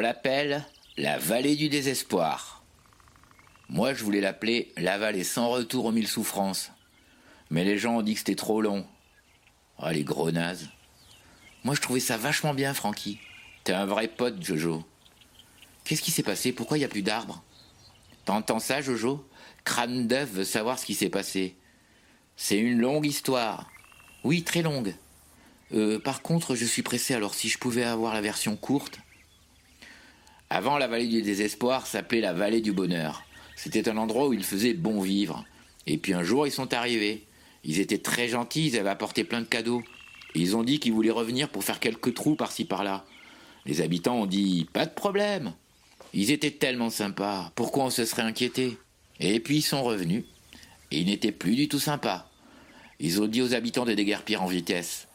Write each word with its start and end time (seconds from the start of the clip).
l'appelle 0.00 0.64
la 0.96 1.18
vallée 1.18 1.56
du 1.56 1.68
désespoir. 1.68 2.64
Moi, 3.68 3.94
je 3.94 4.02
voulais 4.02 4.20
l'appeler 4.20 4.72
la 4.76 4.98
vallée 4.98 5.24
sans 5.24 5.48
retour 5.48 5.84
aux 5.84 5.92
mille 5.92 6.08
souffrances. 6.08 6.72
Mais 7.50 7.64
les 7.64 7.78
gens 7.78 7.96
ont 7.96 8.02
dit 8.02 8.14
que 8.14 8.18
c'était 8.18 8.34
trop 8.34 8.60
long. 8.60 8.86
Ah, 9.78 9.92
les 9.92 10.04
gros 10.04 10.30
nazes. 10.30 10.68
Moi, 11.64 11.74
je 11.74 11.80
trouvais 11.80 12.00
ça 12.00 12.16
vachement 12.16 12.54
bien, 12.54 12.74
Francky. 12.74 13.18
T'es 13.64 13.72
un 13.72 13.86
vrai 13.86 14.08
pote, 14.08 14.42
Jojo. 14.42 14.84
Qu'est-ce 15.84 16.02
qui 16.02 16.10
s'est 16.10 16.22
passé? 16.22 16.52
Pourquoi 16.52 16.76
il 16.76 16.80
n'y 16.80 16.86
a 16.86 16.88
plus 16.88 17.02
d'arbres? 17.02 17.42
T'entends 18.24 18.60
ça, 18.60 18.80
Jojo? 18.80 19.26
Crâne 19.64 20.06
d'œuf 20.06 20.30
veut 20.30 20.44
savoir 20.44 20.78
ce 20.78 20.86
qui 20.86 20.94
s'est 20.94 21.10
passé. 21.10 21.56
C'est 22.36 22.58
une 22.58 22.78
longue 22.80 23.06
histoire. 23.06 23.70
Oui, 24.24 24.42
très 24.42 24.62
longue. 24.62 24.94
Euh, 25.72 25.98
par 25.98 26.22
contre, 26.22 26.54
je 26.54 26.64
suis 26.64 26.82
pressé, 26.82 27.14
alors 27.14 27.34
si 27.34 27.48
je 27.48 27.58
pouvais 27.58 27.84
avoir 27.84 28.14
la 28.14 28.20
version 28.20 28.56
courte. 28.56 28.98
Avant, 30.52 30.78
la 30.78 30.88
vallée 30.88 31.06
du 31.06 31.22
désespoir 31.22 31.86
s'appelait 31.86 32.20
la 32.20 32.32
vallée 32.32 32.60
du 32.60 32.72
bonheur. 32.72 33.22
C'était 33.54 33.88
un 33.88 33.96
endroit 33.96 34.26
où 34.26 34.32
il 34.32 34.42
faisait 34.42 34.74
bon 34.74 35.00
vivre. 35.00 35.44
Et 35.86 35.96
puis 35.96 36.12
un 36.12 36.24
jour, 36.24 36.44
ils 36.44 36.52
sont 36.52 36.74
arrivés. 36.74 37.24
Ils 37.62 37.78
étaient 37.78 37.98
très 37.98 38.26
gentils, 38.26 38.66
ils 38.66 38.76
avaient 38.76 38.90
apporté 38.90 39.22
plein 39.22 39.42
de 39.42 39.46
cadeaux. 39.46 39.84
Ils 40.34 40.56
ont 40.56 40.64
dit 40.64 40.80
qu'ils 40.80 40.92
voulaient 40.92 41.10
revenir 41.10 41.48
pour 41.48 41.62
faire 41.62 41.78
quelques 41.78 42.14
trous 42.14 42.34
par-ci 42.34 42.64
par-là. 42.64 43.04
Les 43.64 43.80
habitants 43.80 44.16
ont 44.16 44.26
dit 44.26 44.66
Pas 44.72 44.86
de 44.86 44.90
problème. 44.90 45.52
Ils 46.14 46.32
étaient 46.32 46.50
tellement 46.50 46.90
sympas, 46.90 47.52
pourquoi 47.54 47.84
on 47.84 47.90
se 47.90 48.04
serait 48.04 48.22
inquiété 48.22 48.76
Et 49.20 49.38
puis 49.38 49.58
ils 49.58 49.62
sont 49.62 49.84
revenus. 49.84 50.24
Et 50.90 50.98
ils 50.98 51.06
n'étaient 51.06 51.30
plus 51.30 51.54
du 51.54 51.68
tout 51.68 51.78
sympas. 51.78 52.28
Ils 52.98 53.22
ont 53.22 53.28
dit 53.28 53.40
aux 53.40 53.54
habitants 53.54 53.84
de 53.84 53.94
déguerpir 53.94 54.42
en 54.42 54.46
vitesse. 54.46 55.06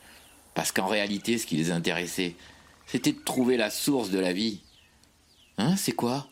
Parce 0.53 0.71
qu'en 0.71 0.87
réalité, 0.87 1.37
ce 1.37 1.45
qui 1.45 1.57
les 1.57 1.71
intéressait, 1.71 2.35
c'était 2.87 3.11
de 3.11 3.19
trouver 3.19 3.57
la 3.57 3.69
source 3.69 4.09
de 4.09 4.19
la 4.19 4.31
vie. 4.31 4.61
Hein, 5.57 5.75
c'est 5.75 5.93
quoi? 5.93 6.27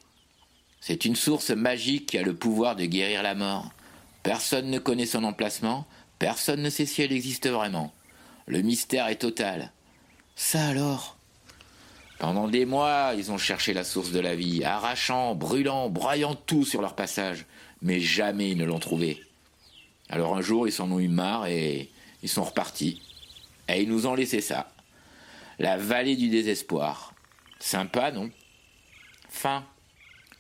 C'est 0.81 1.05
une 1.05 1.15
source 1.15 1.51
magique 1.51 2.07
qui 2.07 2.17
a 2.17 2.23
le 2.23 2.35
pouvoir 2.35 2.75
de 2.75 2.85
guérir 2.85 3.23
la 3.23 3.35
mort. 3.35 3.71
Personne 4.21 4.69
ne 4.69 4.79
connaît 4.79 5.05
son 5.05 5.23
emplacement, 5.23 5.87
personne 6.19 6.61
ne 6.61 6.69
sait 6.69 6.85
si 6.85 7.01
elle 7.01 7.13
existe 7.13 7.47
vraiment. 7.47 7.93
Le 8.45 8.61
mystère 8.61 9.07
est 9.07 9.17
total. 9.17 9.71
Ça 10.35 10.67
alors? 10.67 11.17
Pendant 12.19 12.47
des 12.47 12.65
mois, 12.65 13.13
ils 13.17 13.31
ont 13.31 13.37
cherché 13.37 13.73
la 13.73 13.83
source 13.83 14.11
de 14.11 14.19
la 14.19 14.35
vie, 14.35 14.63
arrachant, 14.63 15.35
brûlant, 15.35 15.89
broyant 15.89 16.35
tout 16.35 16.65
sur 16.65 16.81
leur 16.81 16.95
passage, 16.95 17.45
mais 17.81 17.99
jamais 17.99 18.51
ils 18.51 18.57
ne 18.57 18.65
l'ont 18.65 18.79
trouvée. 18.79 19.21
Alors 20.09 20.35
un 20.35 20.41
jour, 20.41 20.67
ils 20.67 20.71
s'en 20.71 20.91
ont 20.91 20.99
eu 20.99 21.07
marre 21.07 21.47
et 21.47 21.89
ils 22.21 22.29
sont 22.29 22.43
repartis. 22.43 23.01
Et 23.67 23.81
ils 23.81 23.89
nous 23.89 24.05
ont 24.05 24.15
laissé 24.15 24.41
ça. 24.41 24.69
La 25.59 25.77
vallée 25.77 26.15
du 26.15 26.29
désespoir. 26.29 27.13
Sympa, 27.59 28.11
non? 28.11 28.29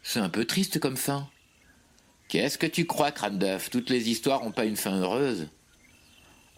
C'est 0.01 0.19
un 0.19 0.29
peu 0.29 0.45
triste 0.45 0.79
comme 0.79 0.97
fin. 0.97 1.29
Qu'est-ce 2.27 2.57
que 2.57 2.67
tu 2.67 2.85
crois, 2.85 3.11
crâne 3.11 3.39
d'œuf? 3.39 3.69
Toutes 3.69 3.89
les 3.89 4.09
histoires 4.09 4.43
n'ont 4.43 4.51
pas 4.51 4.65
une 4.65 4.75
fin 4.75 4.97
heureuse. 4.97 5.47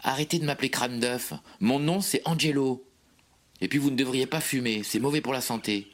Arrêtez 0.02 0.38
de 0.38 0.44
m'appeler 0.44 0.70
crâne 0.70 1.00
d'œuf. 1.00 1.32
Mon 1.60 1.78
nom, 1.78 2.00
c'est 2.00 2.22
Angelo. 2.26 2.84
Et 3.60 3.68
puis 3.68 3.78
vous 3.78 3.90
ne 3.90 3.96
devriez 3.96 4.26
pas 4.26 4.40
fumer, 4.40 4.82
c'est 4.82 5.00
mauvais 5.00 5.20
pour 5.20 5.32
la 5.32 5.40
santé. 5.40 5.90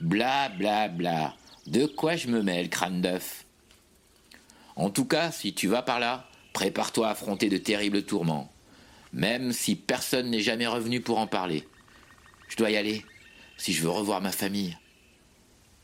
Bla 0.00 0.48
bla 0.48 0.88
bla. 0.88 1.36
De 1.66 1.86
quoi 1.86 2.16
je 2.16 2.28
me 2.28 2.42
mêle, 2.42 2.68
crâne 2.68 3.00
d'œuf? 3.00 3.44
En 4.74 4.90
tout 4.90 5.06
cas, 5.06 5.30
si 5.30 5.54
tu 5.54 5.68
vas 5.68 5.82
par 5.82 6.00
là, 6.00 6.28
prépare-toi 6.52 7.08
à 7.08 7.10
affronter 7.12 7.48
de 7.48 7.58
terribles 7.58 8.04
tourments. 8.04 8.52
Même 9.12 9.52
si 9.52 9.76
personne 9.76 10.30
n'est 10.30 10.40
jamais 10.40 10.66
revenu 10.66 11.00
pour 11.00 11.18
en 11.18 11.26
parler. 11.26 11.66
Je 12.48 12.56
dois 12.56 12.70
y 12.70 12.76
aller, 12.76 13.04
si 13.56 13.72
je 13.72 13.82
veux 13.82 13.90
revoir 13.90 14.20
ma 14.20 14.32
famille. 14.32 14.76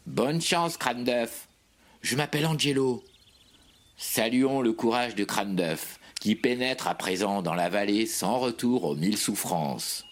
Bonne 0.06 0.40
chance, 0.40 0.76
crâne 0.76 1.04
d'œuf. 1.04 1.48
Je 2.00 2.16
m'appelle 2.16 2.46
Angelo. 2.46 3.04
Saluons 3.96 4.60
le 4.60 4.72
courage 4.72 5.14
de 5.14 5.22
crâne 5.22 5.54
d'œuf, 5.54 6.00
qui 6.20 6.34
pénètre 6.34 6.88
à 6.88 6.96
présent 6.96 7.40
dans 7.40 7.54
la 7.54 7.68
vallée 7.68 8.06
sans 8.06 8.40
retour 8.40 8.82
aux 8.82 8.96
mille 8.96 9.16
souffrances. 9.16 10.04